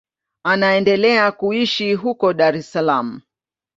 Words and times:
Anaendelea 0.43 1.31
kuishi 1.31 1.93
huko 1.93 2.33
Dar 2.33 2.55
es 2.55 2.71
Salaam. 2.71 3.21